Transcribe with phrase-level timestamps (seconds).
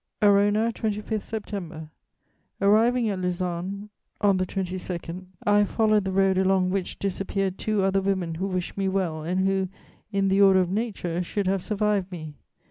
[0.27, 1.91] _'""ARONA, 25 September.
[2.59, 3.89] "Arriving at Lausanne
[4.19, 8.75] on the 22nd, I followed the road along which disappeared two other women who wished
[8.75, 9.69] me well and who,
[10.11, 12.33] in the order of nature, should have survived me.